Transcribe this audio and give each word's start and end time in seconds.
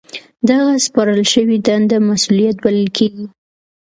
دغه 0.49 0.71
سپارل 0.85 1.21
شوې 1.33 1.57
دنده 1.67 1.97
مسؤلیت 2.09 2.55
بلل 2.63 2.87
کیږي. 2.97 3.25